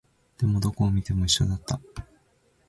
[0.39, 1.79] でも、どこを見ても一緒だった